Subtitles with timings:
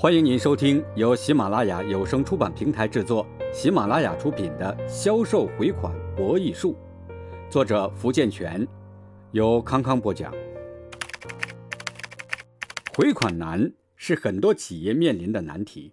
[0.00, 6.76] 欢迎您收听由喜马拉雅有声出版平台制作、喜马拉雅出品的《销售回款博弈术》，
[7.50, 8.64] 作者福建泉，
[9.32, 10.32] 由康康播讲。
[12.96, 15.92] 回款难是很多企业面临的难题，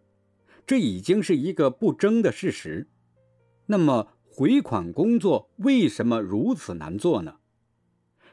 [0.68, 2.88] 这已经是一个不争的事实。
[3.66, 7.38] 那么，回款工作为什么如此难做呢？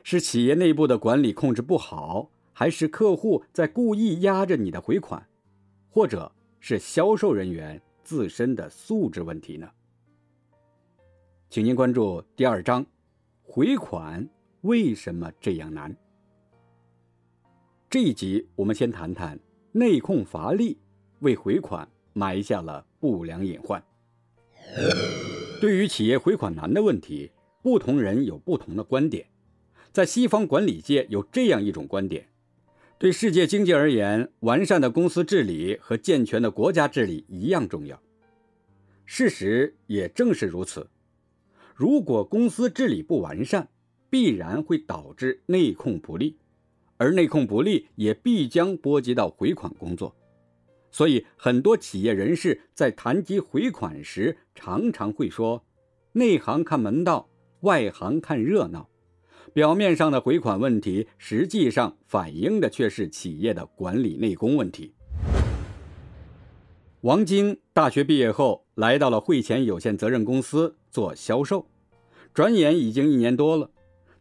[0.02, 5.28] 是企业内部的管理控制不好，还是客户在故意压着你的回款？
[5.94, 9.70] 或者是销售人员自身的素质问题呢？
[11.50, 12.86] 请您关注第二章：
[13.42, 14.26] 回款
[14.62, 15.94] 为什么这样难？
[17.90, 19.38] 这一集我们先谈谈
[19.70, 20.78] 内控乏力
[21.18, 23.84] 为回款埋下了不良隐患。
[25.60, 27.30] 对于企业回款难的问题，
[27.62, 29.26] 不同人有不同的观点。
[29.92, 32.26] 在西方管理界有这样一种观点。
[33.02, 38.00] 对世界经济而言，完善的公司治理和健全的国家治理一样重要。
[39.04, 40.88] 事实也正是如此。
[41.74, 43.68] 如果公司治理不完善，
[44.08, 46.38] 必然会导致内控不力，
[46.96, 50.14] 而内控不力也必将波及到回款工作。
[50.92, 55.64] 所以，很多企业人士在谈及回款时，常常会说
[56.14, 57.28] ：“内行看门道，
[57.62, 58.88] 外行看热闹。”
[59.52, 64.94] 表面上的回款问题，实际上反映的却是企业的管理内功问题。
[67.02, 71.66] 王晶大学毕业后，来到了汇钱有限责任公司做销售，
[72.32, 73.68] 转眼已经一年多了。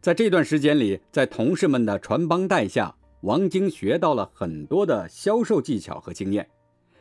[0.02, 6.50] 在这段时间里，在同事们的传帮带下，王晶学到了很多的销售技巧和经验，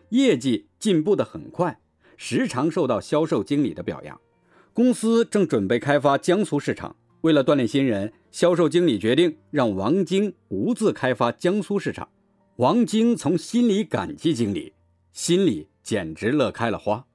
[0.09, 1.81] 业绩进步的很快，
[2.15, 4.17] 时常受到销售经理的表扬。
[4.71, 6.95] 公司正准备开发江苏市场。
[7.21, 12.09] 为了锻炼新人，销售经理决定让王晶独自开发江苏市场。
[12.55, 14.73] 王晶从心里感激经理，
[15.13, 17.05] 心里简直乐开了花。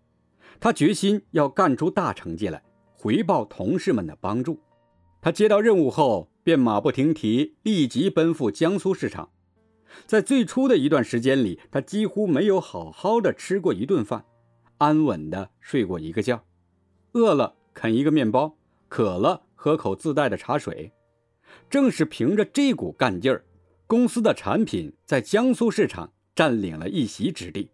[0.60, 2.62] 他决心要干出大成绩来，
[2.94, 4.60] 回报同事们的帮助。
[5.20, 9.30] 他接到任务后，便马不停蹄，立即奔赴江苏市场。
[10.06, 14.24] 在最初的一段时间里，他几乎没有好好的吃过一顿饭，
[14.78, 16.44] 安稳的睡过一个觉，
[17.12, 18.56] 饿了啃一个面包，
[18.88, 19.45] 渴了。
[19.66, 20.92] 可口自带的茶水，
[21.68, 23.44] 正是凭着这股干劲儿，
[23.88, 27.68] 公司的产品在江苏市场占领了一席之地。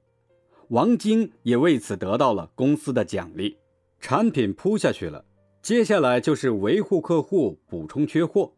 [0.69, 3.59] 王晶也为此得到了公司的奖励。
[4.01, 5.23] 产品铺下去了，
[5.61, 8.55] 接下来就是维护客户、补充缺货。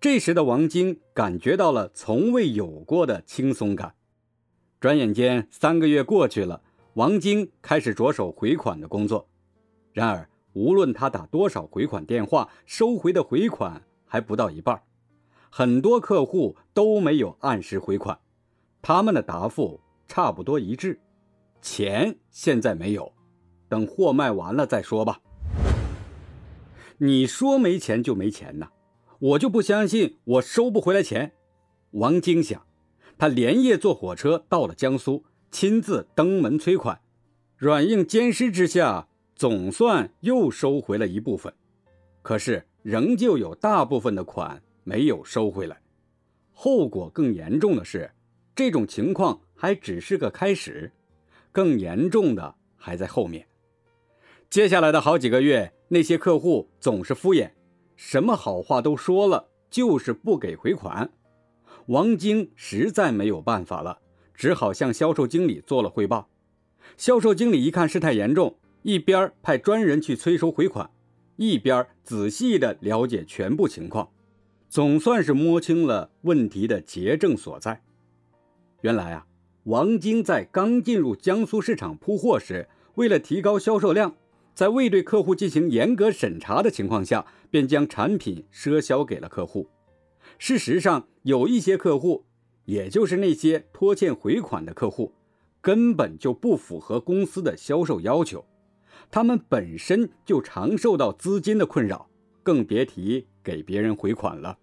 [0.00, 3.94] 这时的王晶感觉到了从未有过的轻松感。
[4.80, 6.62] 转眼间三个月过去了，
[6.94, 9.28] 王晶开始着手回款的工作。
[9.92, 14.82] 然而，无论他打多少回款电话，收回的回款还不到一半，
[15.50, 18.18] 很多客户都没有按时回款，
[18.82, 21.00] 他们的答复差不多一致：
[21.62, 23.12] 钱现在没有，
[23.68, 25.20] 等货卖完了再说吧。
[26.98, 28.68] 你说没钱就没钱呐，
[29.18, 31.32] 我就不相信我收不回来钱。
[31.92, 32.66] 王晶想，
[33.16, 37.00] 他连夜坐火车到了江苏，亲自登门催款，
[37.56, 39.08] 软硬兼施之下。
[39.42, 41.52] 总算又收回了一部分，
[42.22, 45.76] 可是仍旧有大部分的款没有收回来。
[46.52, 48.08] 后果更严重的是，
[48.54, 50.92] 这种情况还只是个开始，
[51.50, 53.44] 更严重的还在后面。
[54.48, 57.50] 接下来的好几个月，那些客户总是敷衍，
[57.96, 61.10] 什么好话都说了，就是不给回款。
[61.86, 63.98] 王晶实在没有办法了，
[64.36, 66.28] 只好向销售经理做了汇报。
[66.96, 68.56] 销售经理一看事态严重。
[68.82, 70.90] 一边派专人去催收回款，
[71.36, 74.10] 一边仔细的了解全部情况，
[74.68, 77.82] 总算是摸清了问题的结症所在。
[78.80, 79.26] 原来啊，
[79.64, 84.16] 王晶在刚进入江苏市场铺货时，为了提高销售量，
[84.52, 89.68] 在未对客户进行严格审查的情况下，便将产品赊销给了客户。
[90.38, 92.24] 事实上，有一些客户，
[92.64, 95.12] 也就是那些拖欠回款的客户，
[95.60, 98.44] 根本就不符合公司的销售要求。
[99.12, 102.08] 他们本身就常受到资金的困扰，
[102.42, 104.58] 更别提给别人回款了。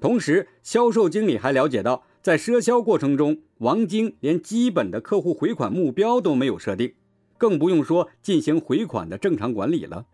[0.00, 6.94] 同时，销售经理还了解到，在赊销过程中，王晶连基本的客户回款目标都没有设定，
[7.38, 10.06] 更不用说进行回款的正常管理了。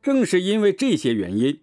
[0.00, 1.58] 正是因为这些原因，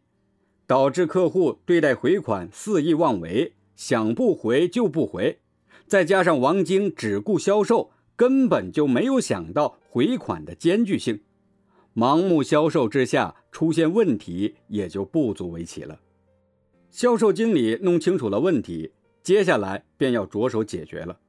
[0.67, 5.39] 导致客户对待回款肆意妄为，想不回就不回。
[5.87, 7.91] 再加上王晶只顾销售。
[8.15, 11.21] 根本就没有想到回款的艰巨性，
[11.93, 15.99] 盲目销售之下出现问题也就不足为奇了。
[16.89, 21.19] 销售经理弄清楚了问题，接下来便要着手解决了。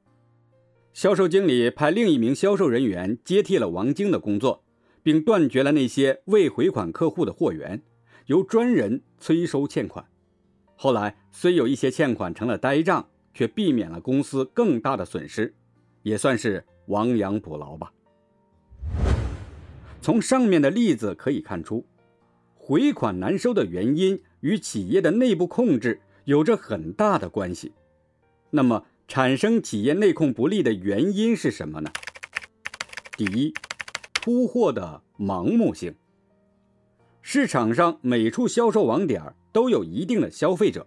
[0.92, 4.64] 销售经理派另一名销售人员接替了王晶的工作，
[5.02, 7.82] 并断绝了那些未回款客户的货源，
[8.26, 10.06] 由专人催收欠款。
[10.76, 15.54] 后来虽有一些欠款成了呆账，却避免了公司更大的损失，
[16.02, 17.92] 也算是亡羊补牢吧。
[20.00, 21.84] 从上面的例子可以看出，
[22.54, 27.72] 回款难收的原因与企业的内部控制有着很大的关系。
[28.50, 31.90] 那么，产生企业内控不力的原因是什么呢？
[33.16, 33.52] 第一，
[34.14, 35.94] 铺货的盲目性。
[37.22, 40.86] 市场上每处销售网点都有一定的消费者，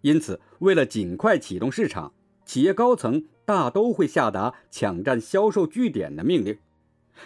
[0.00, 2.14] 因此，为了尽快启动市场，
[2.46, 6.58] 企业高层大都会下达抢占销售据点的命令。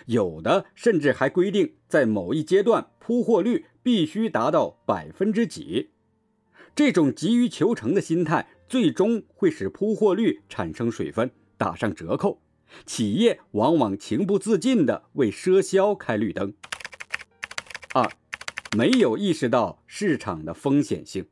[0.07, 5.91] 有的甚至还规定，在某一阶段铺货率必须达到百分之几。
[6.77, 12.41] 这种急于求成的心态，最终会使铺货率产生水分，打上折扣。
[12.87, 16.55] 企业往往情不自禁地为赊销开绿灯。
[17.95, 18.09] 二，
[18.77, 21.27] 没有意识到市场的风险性。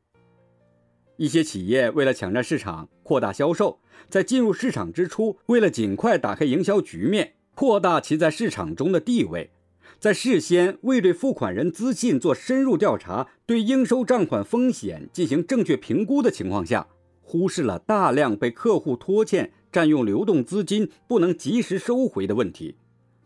[1.18, 7.34] 一些企业为了抢占市场、扩大销售，在进入市场之初，为了尽快打开营销局面。
[7.54, 9.50] 扩大其在市场中的地位，
[9.98, 16.86] 在事先未对付款人资信做深入调查、对应收账款风险进行正确评估的情况下，
[17.20, 22.76] 忽视了大量被客户拖欠、占用流动资金不能及时收回的问题，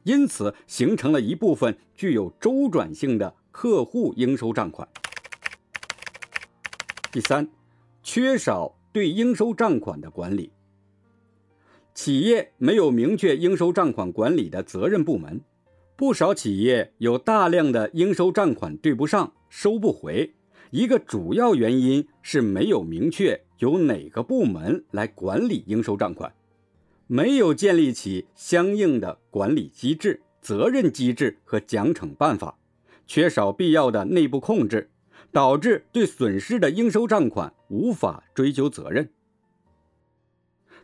[0.05, 4.89] 因此形成了一部分具有周转性的客户应收账款。
[7.13, 7.47] 第三，
[8.03, 10.51] 缺少对应收账款的管理。
[11.95, 15.41] 企业没有明确应收账款管理的责任部门，
[15.95, 20.33] 不少企业有大量的应收账款对不上、收不回。
[20.71, 26.33] 一个主要原因是没有明确由哪个部门来管理应收账款，
[27.07, 32.59] 没有建立起相应的管理机制、责任机制和奖惩办法，
[33.07, 34.91] 缺少必要的内部控制，
[35.33, 39.11] 导致对损失的应收账款无法追究责任。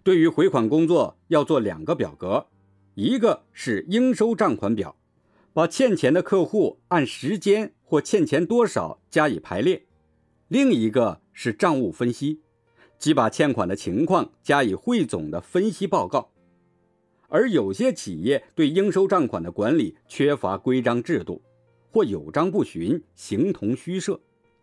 [0.03, 2.47] 对于回款工作，要做两个表格，
[2.95, 4.97] 一个是应收账款表，
[5.53, 9.83] 把欠钱的客户按时间或欠钱多少加以排列；
[10.49, 12.41] 另一个是账务分析，
[12.99, 16.31] 即把欠款的情况加以汇总的分析报告。
[17.29, 21.43] 而有些企业对应收账款的管理缺乏规章制度，
[21.93, 24.19] 或有章不循，形同虚设，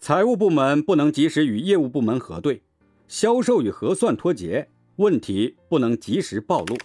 [0.06, 2.62] 财务部门不能及时与业务部门核对，
[3.08, 4.70] 销售与核算脱节。
[4.98, 6.78] 问题不能及时暴露。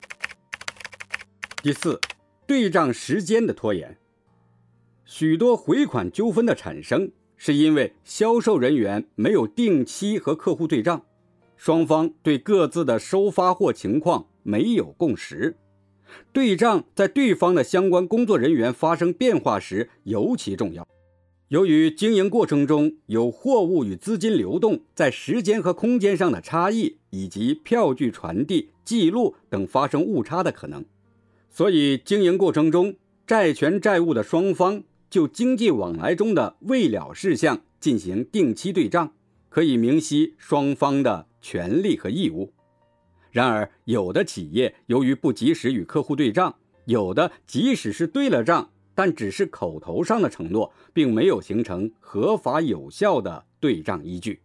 [1.63, 2.01] 第四，
[2.47, 3.99] 对账时间的拖延。
[5.05, 11.05] 许多回款纠纷的产生，是因为销售人员没有定期和客户对账，
[11.59, 15.59] 双方对各自的收发货情况没有共识。
[16.33, 20.89] 对账在对方的相关工作人员发生变化时尤其重要。
[21.51, 30.85] 由于经营过程中有货物与资金流动在时间和空间上的差异，以及票据传递、记录等发生误差的可能，
[31.51, 32.95] 所以经营过程中
[33.27, 39.13] 债权债务的双方就经济往来中的未了事项进行定期对账，
[39.49, 42.53] 可以明晰双方的权利和义务。
[43.33, 46.55] 然而，有的企业由于不及时与客户对账，
[46.85, 48.71] 有的即使是对了账。
[48.95, 54.43] 但只是口头上的承诺，并没有形成合法有效的对账依据。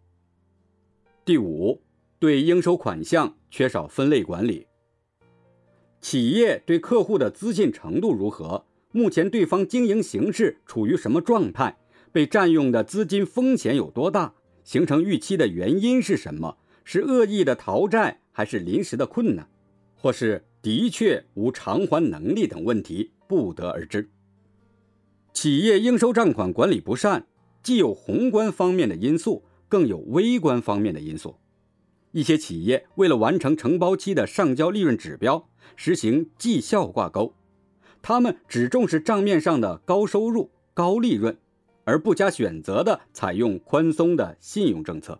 [1.24, 1.82] 第五，
[2.20, 4.68] 对应收款项缺少分类管理。
[6.02, 8.66] 企业对客户的资信程度如何？
[8.92, 11.78] 目前对方经营形势处于什么状态？
[12.12, 14.36] 被占用的资金风险有多大？
[14.64, 16.58] 形成逾期的原因是什么？
[16.84, 19.50] 是恶意的逃债，还是临时的困难，
[19.96, 24.08] 或是的确无偿还能力等问题，不得而知。
[25.36, 27.28] 企业应收账款管理不善，
[27.62, 31.36] 既有宏观方面的因素，更有微观方面的因素。
[32.14, 37.34] 一些企业为了完成承包期的上交利润指标，实行绩效挂钩，
[38.02, 41.38] 他们只重视账面上的高收入、高利润，
[41.84, 45.20] 而不加选择的采用宽松的信用政策，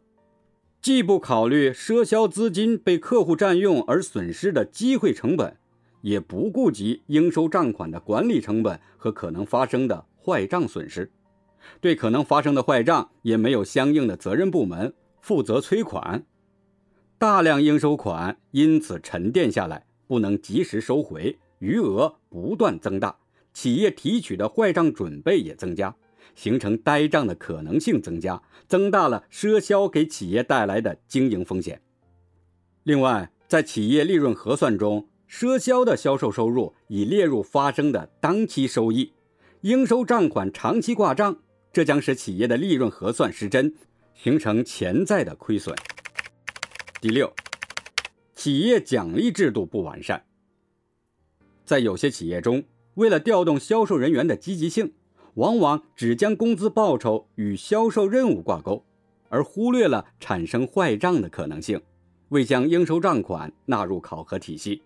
[0.82, 5.58] 既不考虑赊销资金被客户占用而损失的机会成本。
[6.06, 11.12] 也不顾及应收账款的管理成本和可能发生的坏账损失，
[11.82, 16.24] 对可能发生的坏账也没有相应的责任部门负责催款，
[17.18, 23.18] 大量应收款因此沉淀下来，不能及时收回，余额不断增大，
[23.52, 25.96] 企业提取的坏账准备也增加，
[26.36, 31.82] 形成呆账的可能性增加，增大了赊销给企业带来的经营风险。
[32.84, 39.12] 另外，在企业利润核算中，赊销的销售收入已列入发生的当期收益，
[39.62, 41.38] 应收账款长期挂账，
[41.74, 43.74] 这将使企业的利润核算失真，
[44.14, 45.76] 形成潜在的亏损。
[47.02, 47.32] 第六，
[48.34, 50.24] 企业奖励制度不完善。
[51.66, 52.64] 在有些企业中，
[52.94, 54.94] 为了调动销售人员的积极性，
[55.34, 58.86] 往往只将工资报酬与销售任务挂钩，
[59.30, 61.82] 而忽略了产生坏账的可能性，
[62.30, 64.82] 未将应收账款纳入考核体系。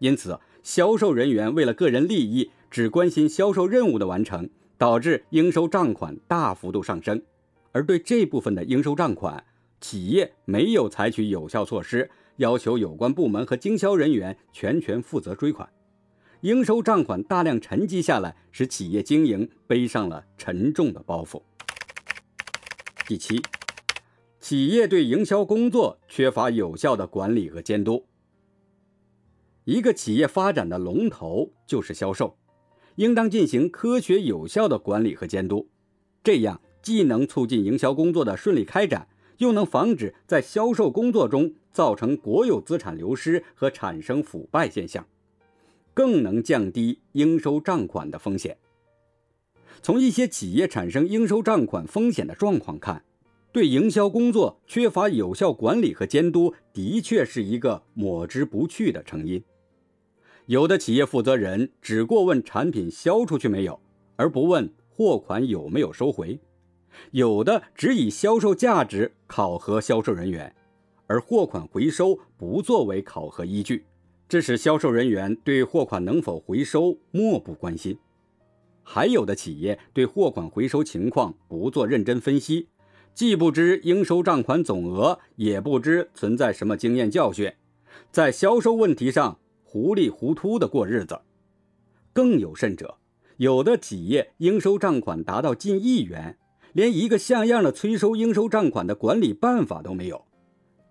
[0.00, 7.22] 因此，销售人员为了个人利益，只关心销售任务的完成，导致应收账款大幅度上升。
[7.72, 9.44] 而对这部分的应收账款，
[9.78, 15.68] 企业没有采取有效措施，要求有关部门和经销人员全权负责追款，
[16.40, 21.42] 应收账款大量沉积下来，使企业经营背上了沉重的包袱。
[23.06, 23.42] 第七，
[24.40, 28.06] 企业对营销工作缺乏有效的管理和监督。
[29.70, 32.36] 一个企业发展的龙头就是销售，
[32.96, 35.68] 应当进行科学有效的管理和监督，
[36.24, 39.06] 这样既能促进营销工作的顺利开展，
[39.38, 45.06] 又能防止在销售工作中造成国有资产流失和产生腐败现象，
[45.94, 48.58] 更能降低应收账款的风险。
[49.80, 53.04] 从一些企业产生应收账款风险的状况看，
[53.52, 59.40] 对营销工作缺乏有效管理和监督，的确是一个抹之不去的成因。
[60.50, 63.80] 有的企业负责人只过问产品销出去没有，
[64.16, 66.40] 而不问货款有没有收回；
[67.12, 70.52] 有的只以销售价值考核销售人员，
[71.06, 73.84] 而货款回收不作为考核依据，
[74.28, 77.96] 这使销售人员对货款能否回收漠不关心。
[78.82, 82.66] 还有的企业对货款回收情况不做认真分析，
[83.14, 87.52] 既不知应收账款总额，也不知存在什么经验教训，
[88.10, 89.38] 在销售问题上。
[89.72, 91.20] 糊里糊涂的过日子，
[92.12, 92.96] 更有甚者，
[93.36, 96.36] 有的企业应收账款达到近亿元，
[96.72, 100.24] 连一个像样的催收应收账款的管理办法都没有，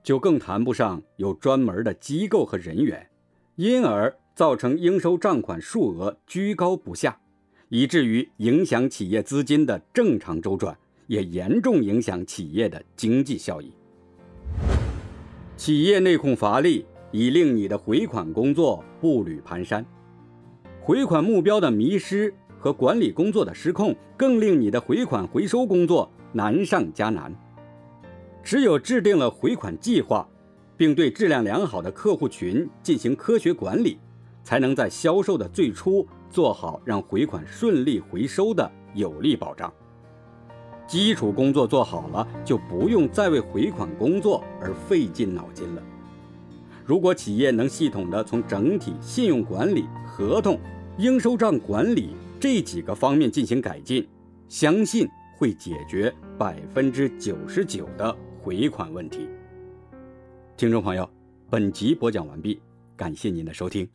[0.01, 3.09] 就更谈不上有专门的机构和人员，
[3.57, 7.19] 因而造成应收账款数额居高不下，
[7.67, 13.73] 以至于影响企业资金的正常周转，也严重影响企业的经济效益。
[15.57, 16.85] 企业内控乏力。
[17.11, 19.83] 以令你的回款工作步履蹒跚，
[20.81, 27.33] 回款目标的迷失和管理工作的失控，更令你的回款回收工作难上加难。
[28.43, 30.27] 只有制定了回款计划，
[30.77, 33.97] 并对质量良好的客户群进行科学管理，
[34.43, 39.71] 才能在销售的最初做好让回款顺利回收的有力保障。
[40.87, 45.83] 基础工作做好了，就不用再为回款工作而费尽脑筋了。
[46.89, 50.59] 如果企业能系统的从整体信用管理、合同、
[50.97, 54.07] 应收账管理这几个方面进行改进，
[54.47, 59.29] 相信会解决百分之九十九的回款问题。
[60.57, 61.07] 听众朋友，
[61.47, 62.59] 本集播讲完毕，
[62.97, 63.87] 感谢您的收听。